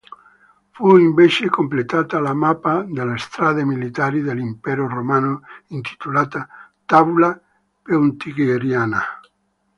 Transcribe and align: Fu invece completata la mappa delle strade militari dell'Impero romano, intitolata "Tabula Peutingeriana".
Fu 0.71 0.97
invece 0.97 1.47
completata 1.47 2.19
la 2.19 2.33
mappa 2.33 2.81
delle 2.89 3.19
strade 3.19 3.63
militari 3.63 4.23
dell'Impero 4.23 4.87
romano, 4.87 5.41
intitolata 5.67 6.49
"Tabula 6.85 7.39
Peutingeriana". 7.83 8.99